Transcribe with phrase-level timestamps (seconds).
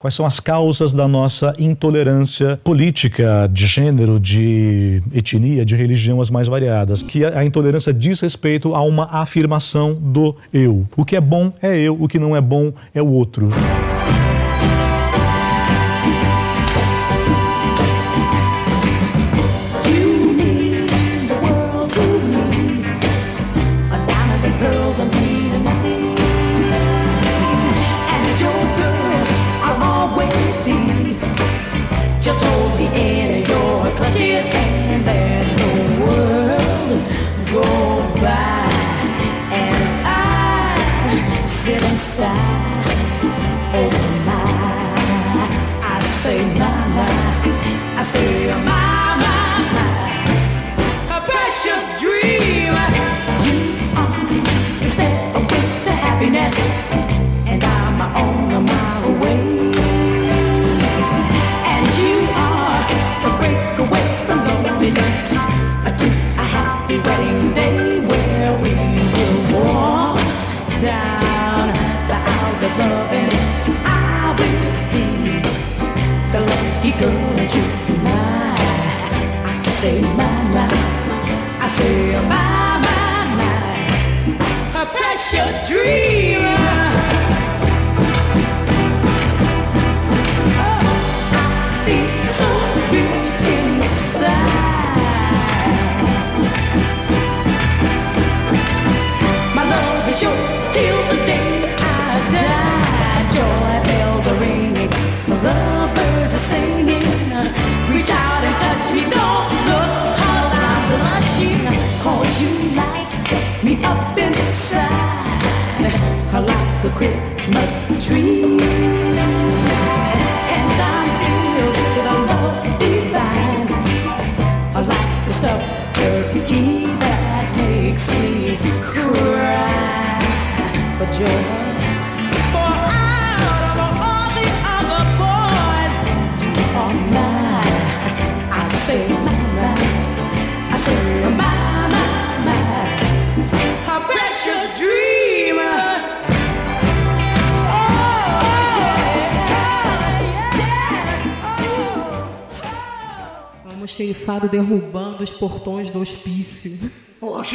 [0.00, 6.30] Quais são as causas da nossa intolerância política, de gênero, de etnia, de religião, as
[6.30, 7.02] mais variadas?
[7.02, 10.86] Que a intolerância diz respeito a uma afirmação do eu.
[10.96, 13.50] O que é bom é eu, o que não é bom é o outro.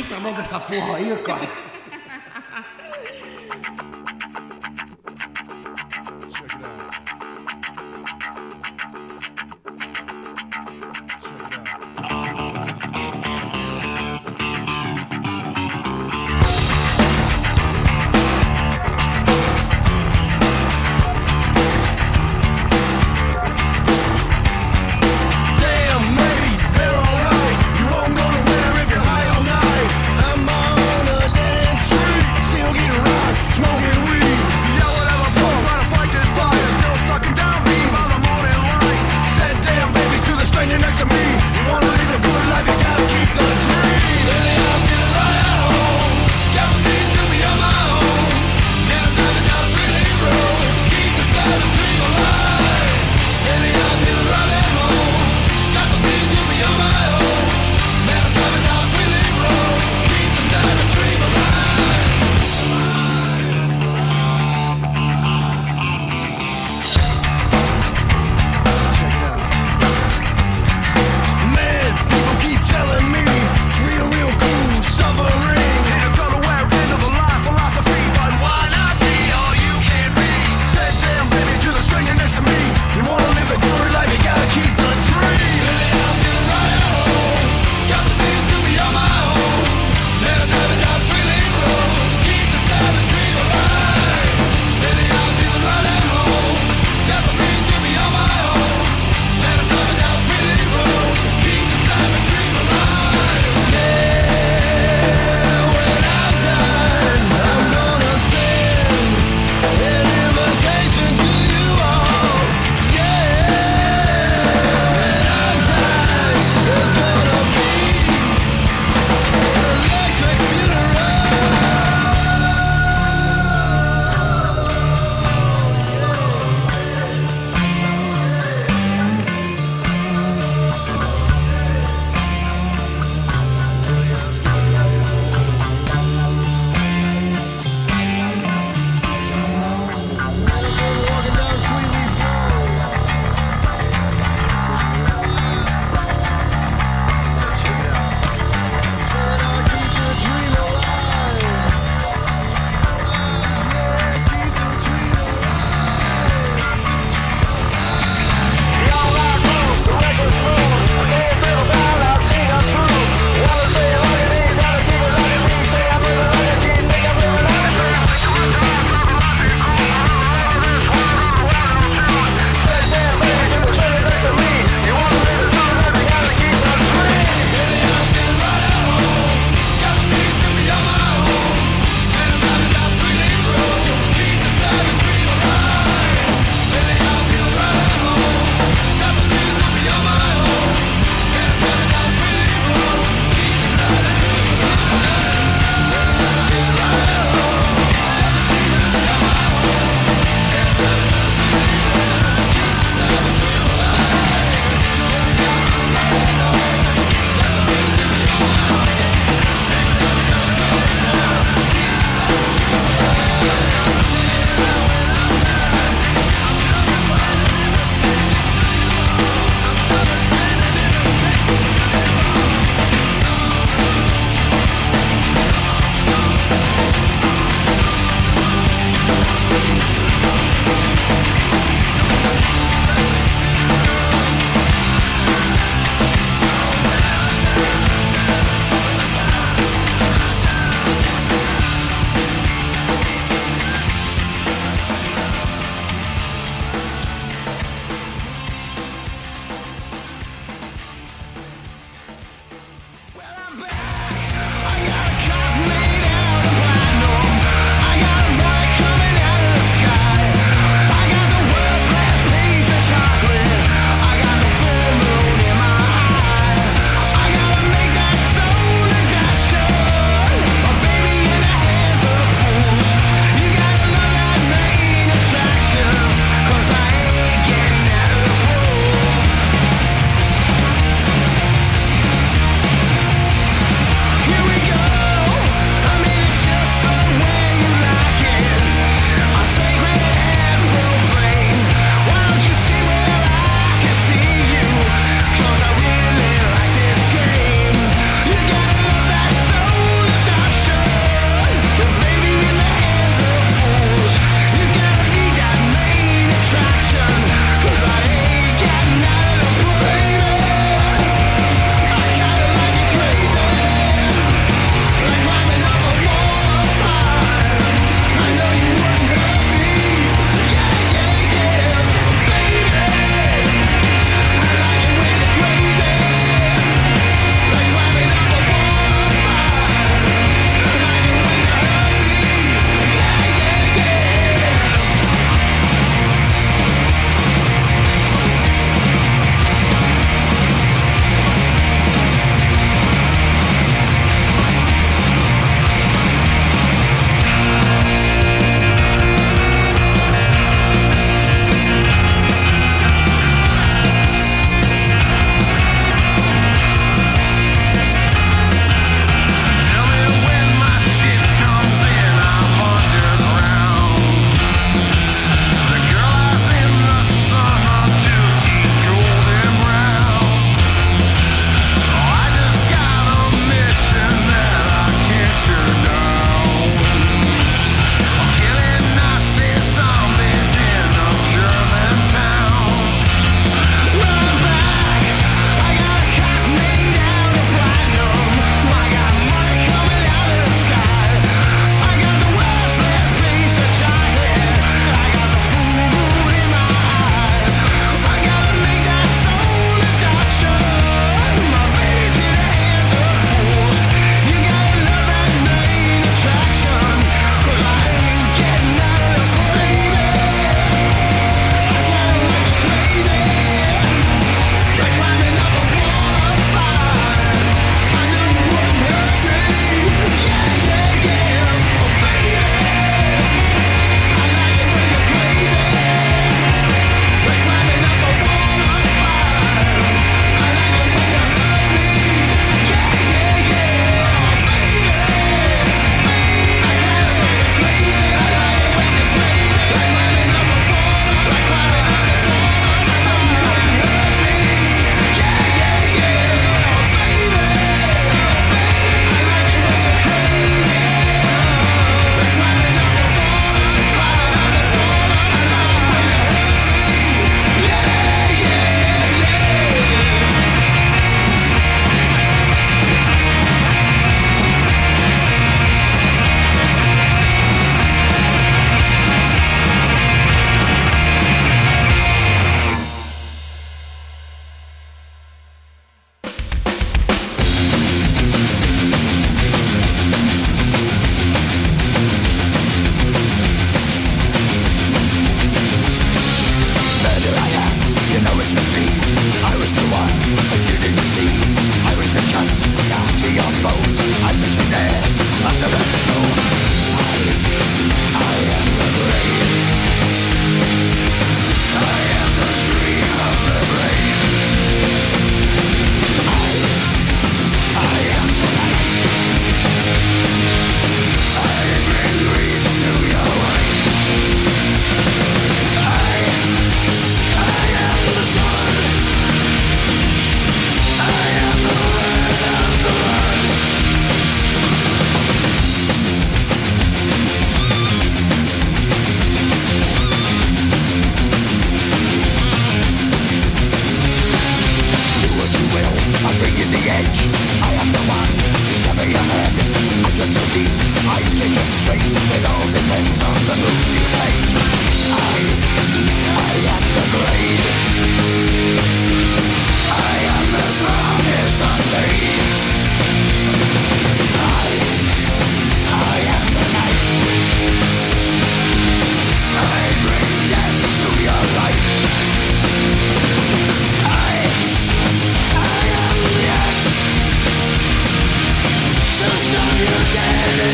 [0.01, 1.72] Tá logo essa porra aí, cara.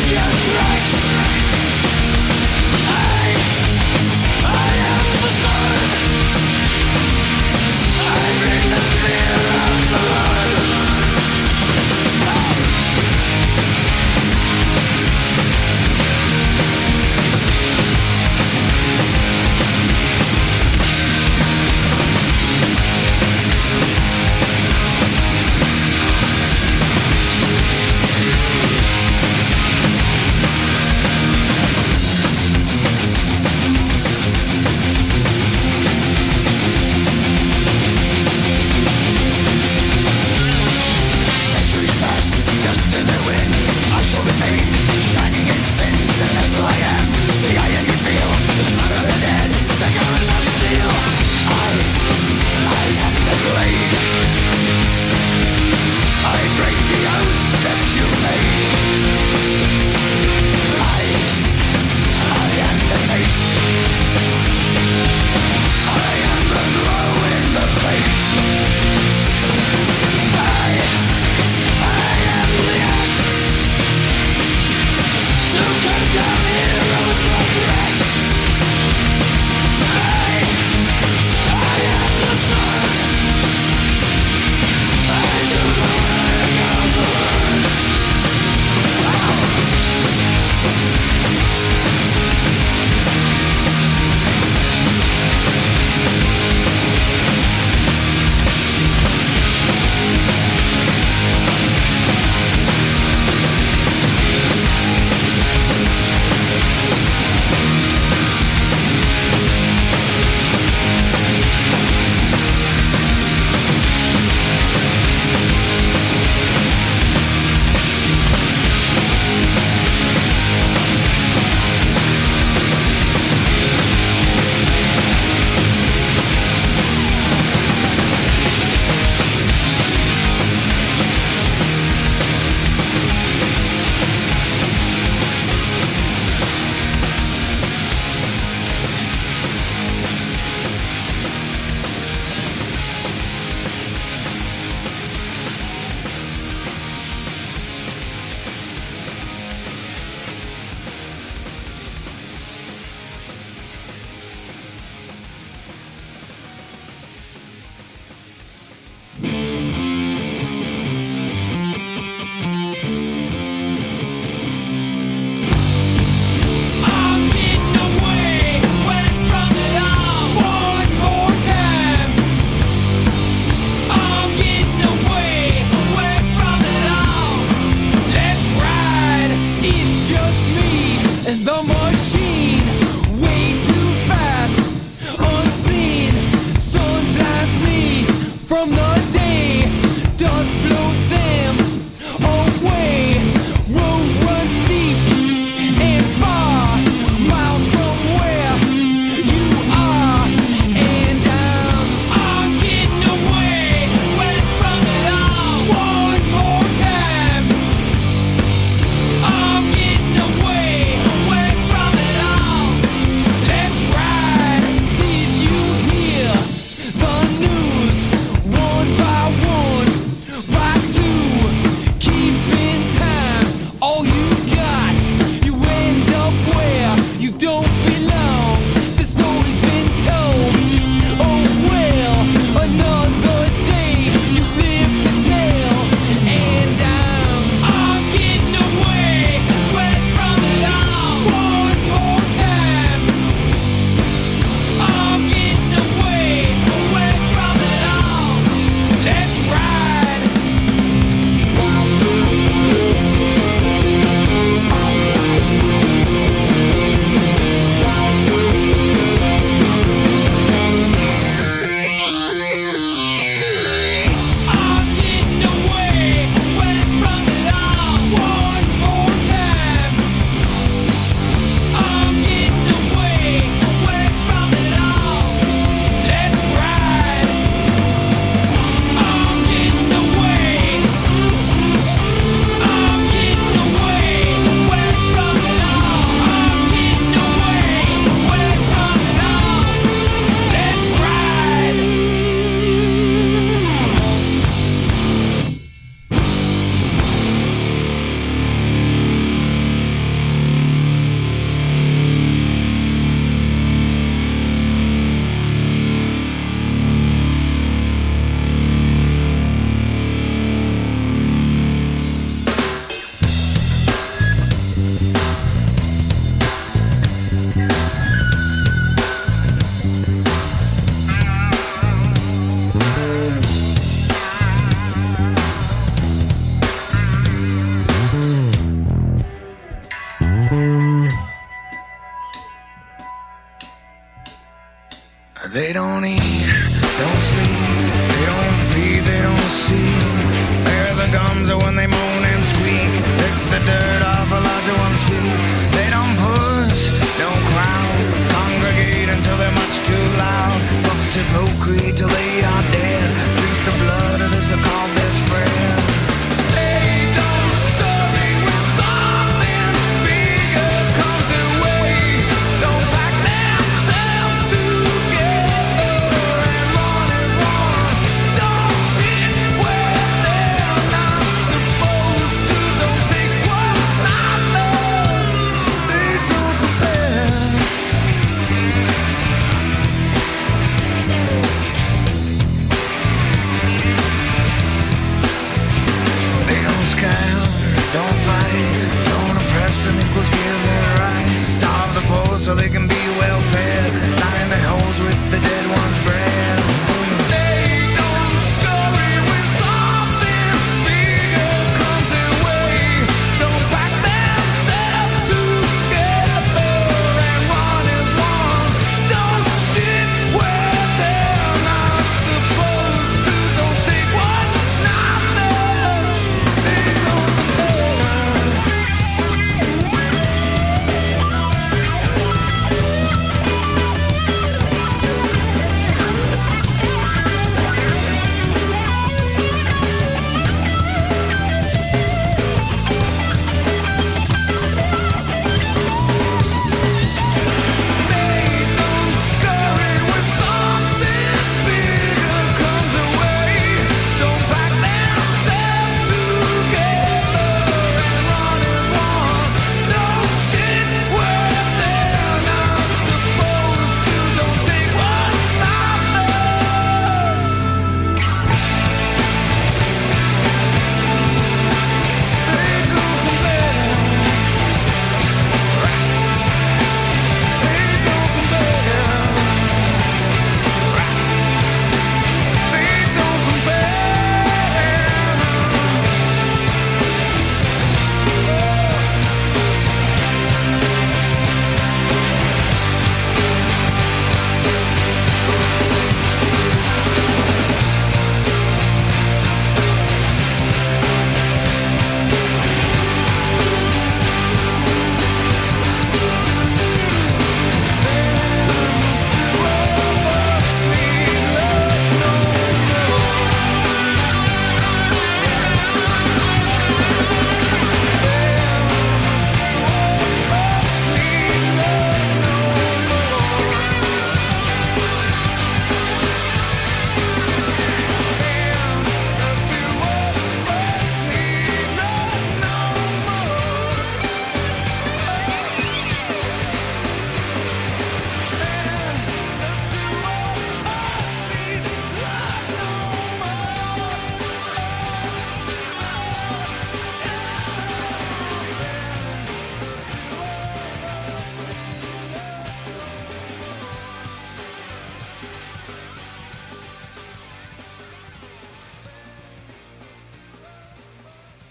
[0.08, 1.49] your tricks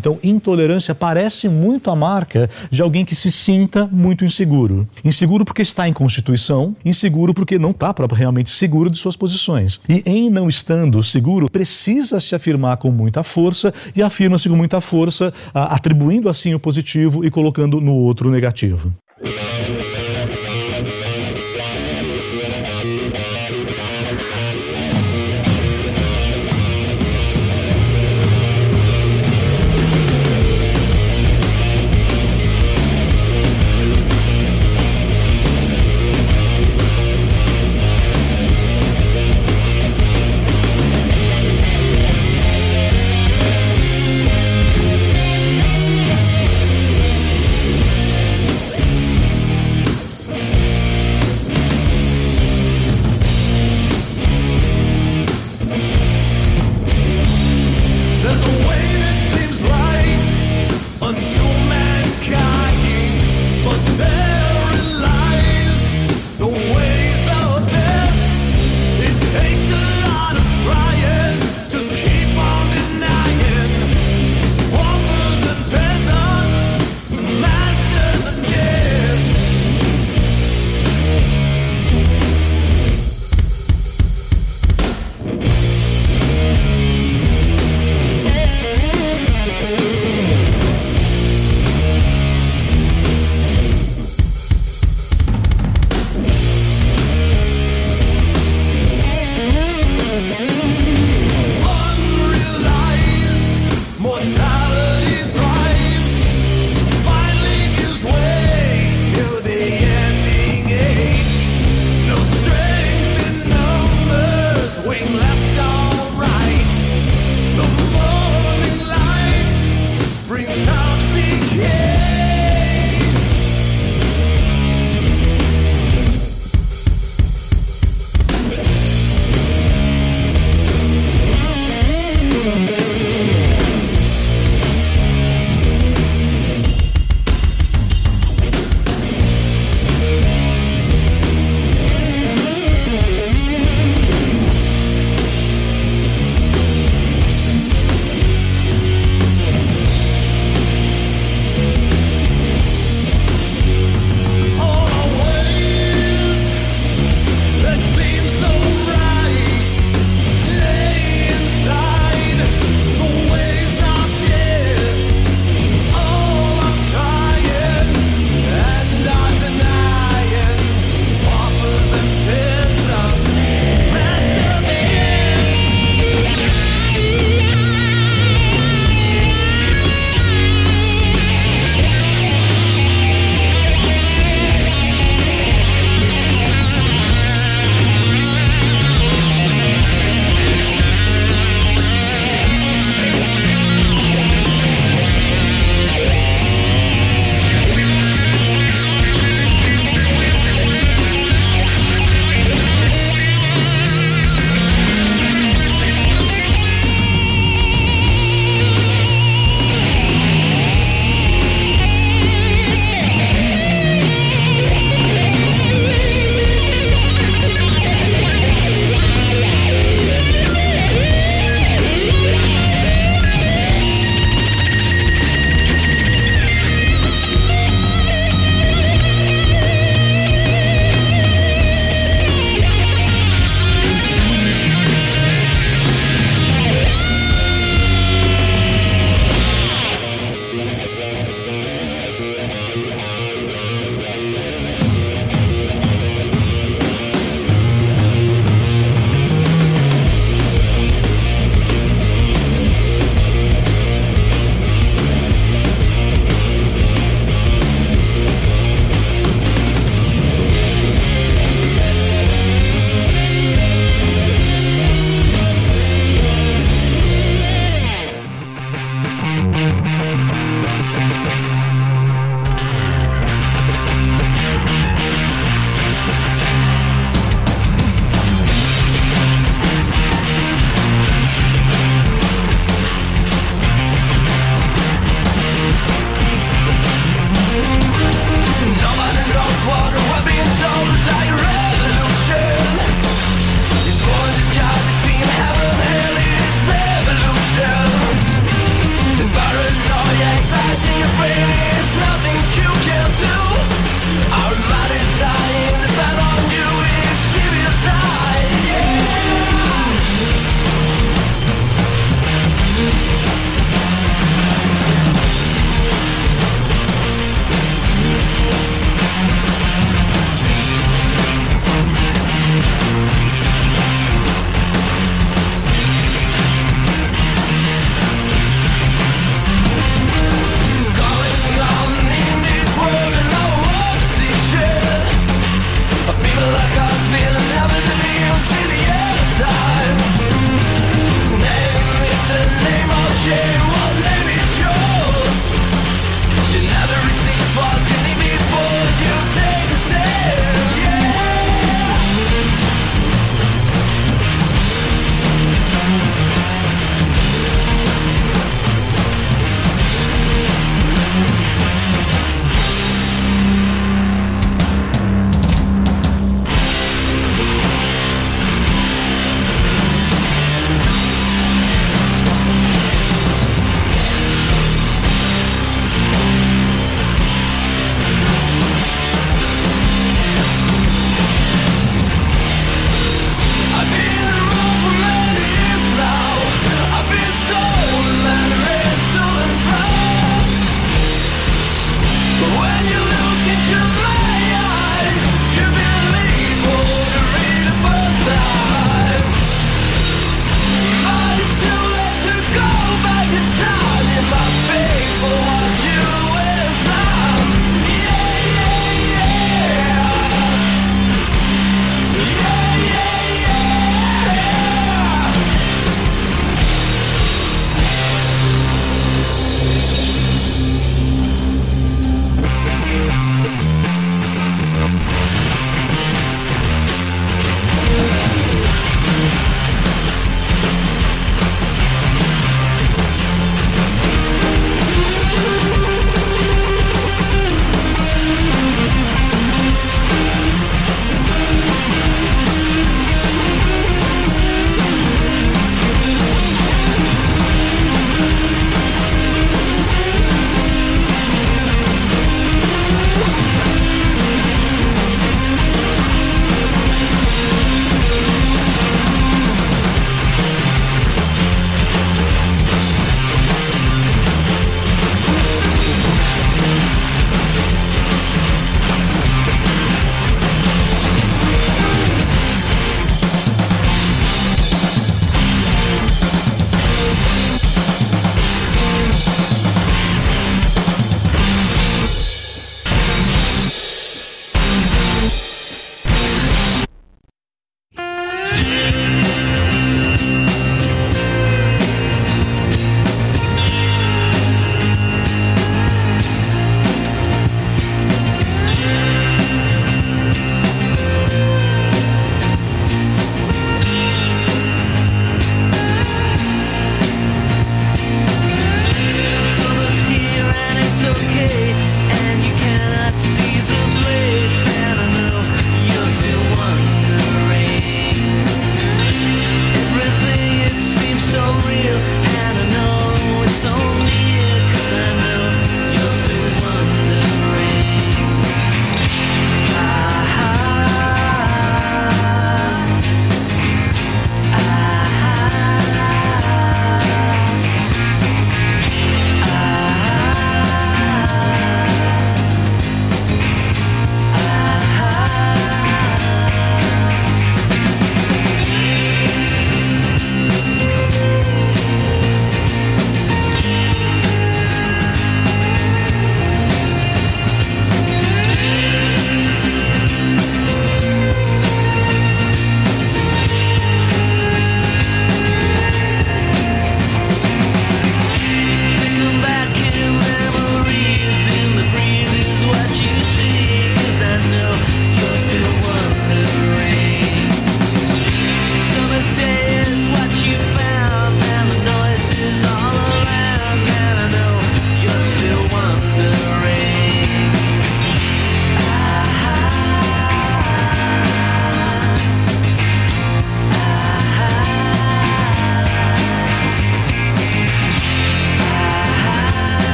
[0.00, 4.88] Então, intolerância parece muito a marca de alguém que se sinta muito inseguro.
[5.04, 9.78] Inseguro porque está em constituição, inseguro porque não está realmente seguro de suas posições.
[9.86, 14.80] E em não estando seguro, precisa se afirmar com muita força e afirma-se com muita
[14.80, 18.90] força, atribuindo assim o positivo e colocando no outro o negativo.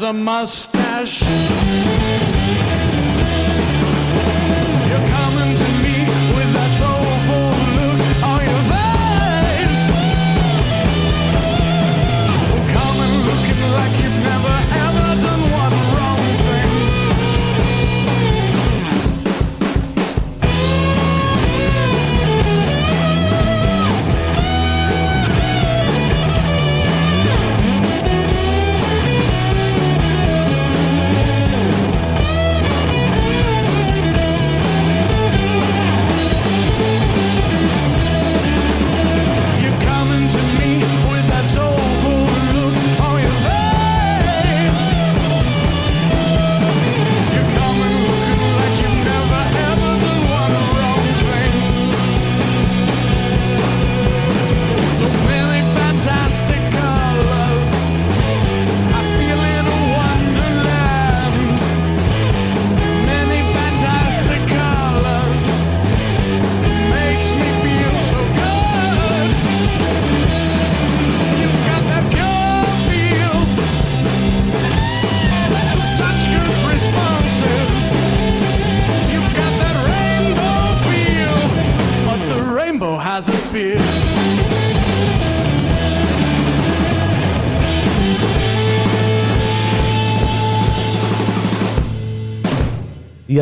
[0.00, 0.69] Has a mustache.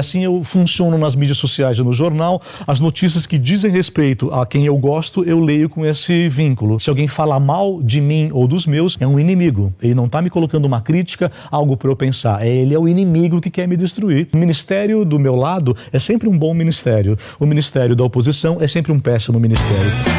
[0.09, 2.41] Assim eu funciono nas mídias sociais e no jornal.
[2.67, 6.81] As notícias que dizem respeito a quem eu gosto, eu leio com esse vínculo.
[6.81, 9.73] Se alguém fala mal de mim ou dos meus, é um inimigo.
[9.83, 12.45] Ele não está me colocando uma crítica, algo para eu pensar.
[12.45, 14.29] É, Ele é o inimigo que quer me destruir.
[14.33, 17.19] O ministério do meu lado é sempre um bom ministério.
[17.39, 20.18] O ministério da oposição é sempre um péssimo ministério.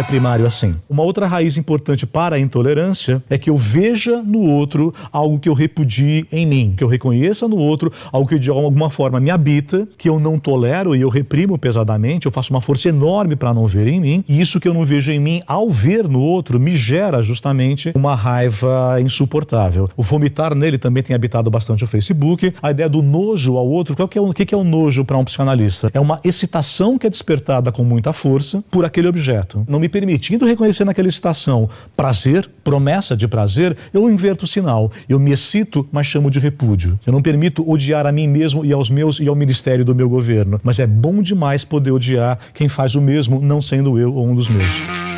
[0.00, 0.74] É primário assim.
[0.90, 5.48] Uma outra raiz importante para a intolerância é que eu veja no outro algo que
[5.48, 9.30] eu repudie em mim, que eu reconheça no outro algo que de alguma forma me
[9.30, 13.54] habita, que eu não tolero e eu reprimo pesadamente, eu faço uma força enorme para
[13.54, 16.20] não ver em mim, e isso que eu não vejo em mim, ao ver no
[16.20, 19.88] outro, me gera justamente uma raiva insuportável.
[19.96, 22.52] O vomitar nele também tem habitado bastante o Facebook.
[22.62, 25.16] A ideia do nojo ao outro, qual que é o, que é o nojo para
[25.16, 25.90] um psicanalista?
[25.94, 29.64] É uma excitação que é despertada com muita força por aquele objeto.
[29.68, 34.90] Não me permitindo reconhecer naquela excitação prazer, promessa de prazer, eu inverto o sinal.
[35.08, 36.98] Eu me excito, mas chamo de repúdio.
[37.06, 40.08] Eu não permito odiar a mim mesmo e aos meus e ao ministério do meu
[40.08, 40.60] governo.
[40.62, 44.34] Mas é bom demais poder odiar quem faz o mesmo, não sendo eu ou um
[44.34, 45.15] dos meus.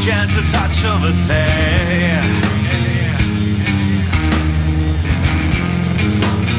[0.00, 2.20] Gentle touch of the day?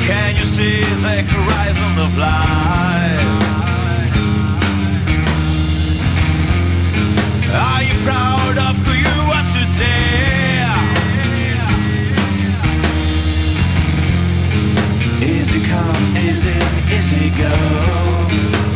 [0.06, 3.32] Can you see the horizon of life?
[7.68, 10.31] Are you proud of who you are today?
[16.32, 16.54] Easy,
[16.90, 18.71] easy go.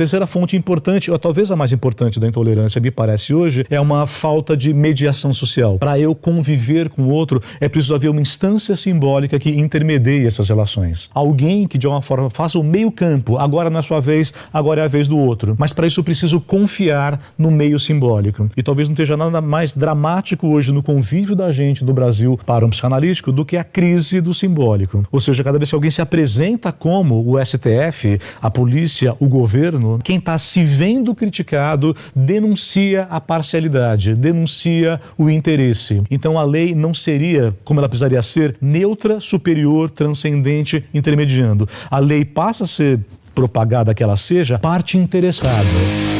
[0.00, 4.06] Terceira fonte importante, ou talvez a mais importante da intolerância, me parece hoje, é uma
[4.06, 5.78] falta de mediação social.
[5.78, 10.48] Para eu conviver com o outro, é preciso haver uma instância simbólica que intermedie essas
[10.48, 11.10] relações.
[11.12, 14.80] Alguém que de alguma forma faça o meio campo, agora não é sua vez, agora
[14.80, 15.54] é a vez do outro.
[15.58, 18.50] Mas para isso eu preciso confiar no meio simbólico.
[18.56, 22.64] E talvez não esteja nada mais dramático hoje no convívio da gente do Brasil para
[22.64, 25.06] um psicanalítico do que a crise do simbólico.
[25.12, 29.89] Ou seja, cada vez que alguém se apresenta como o STF, a polícia, o governo,
[30.02, 36.02] quem está se vendo criticado denuncia a parcialidade, denuncia o interesse.
[36.10, 41.68] Então a lei não seria, como ela precisaria ser, neutra, superior, transcendente, intermediando.
[41.90, 43.00] A lei passa a ser
[43.34, 46.19] propagada que ela seja parte interessada.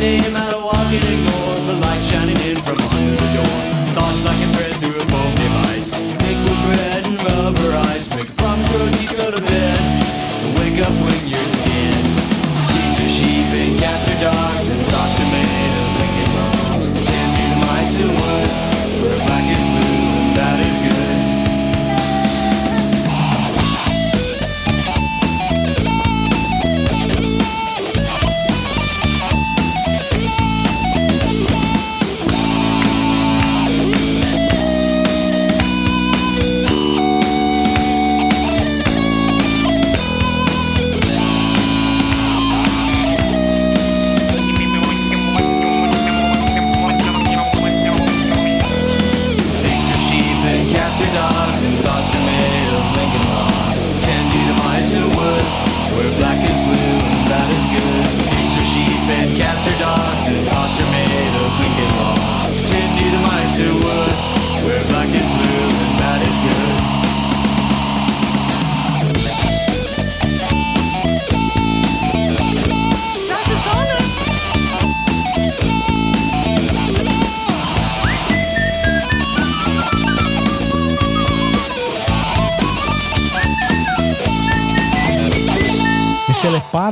[0.00, 1.54] name out of walking anymore.
[1.66, 2.56] the light shining in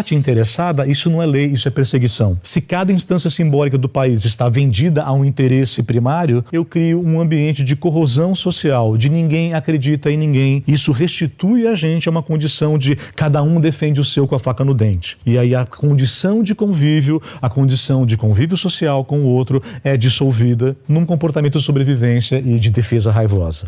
[0.08, 2.38] parte interessada, isso não é lei, isso é perseguição.
[2.42, 7.20] Se cada instância simbólica do país está vendida a um interesse primário, eu crio um
[7.20, 10.64] ambiente de corrosão social, de ninguém acredita em ninguém.
[10.66, 14.38] Isso restitui a gente a uma condição de cada um defende o seu com a
[14.38, 15.18] faca no dente.
[15.26, 19.96] E aí a condição de convívio, a condição de convívio social com o outro é
[19.96, 23.66] dissolvida num comportamento de sobrevivência e de defesa raivosa.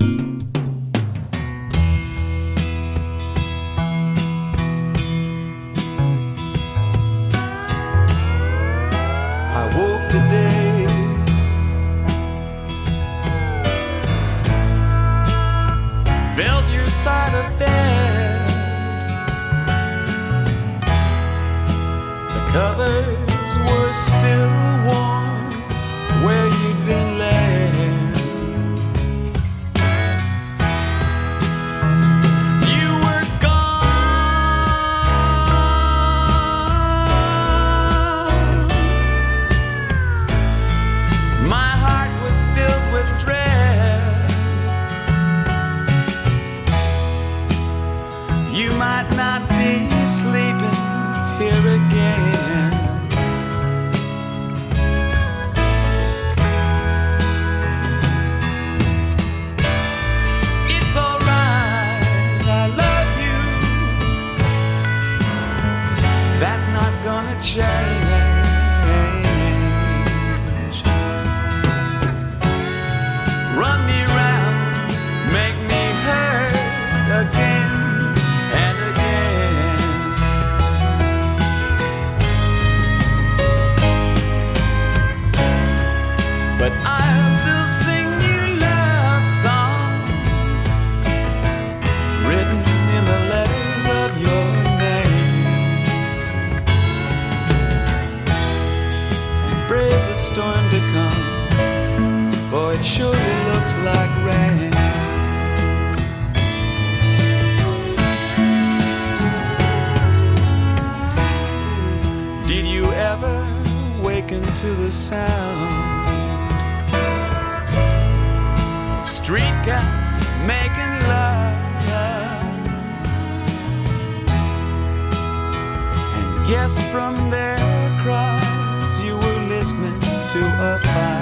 [130.61, 131.20] never.